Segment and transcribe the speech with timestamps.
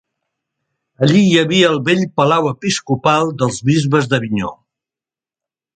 [1.07, 4.53] Allí hi havia el vell palau episcopal dels bisbes d'Avinyó.